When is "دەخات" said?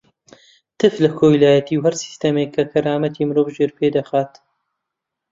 3.97-4.31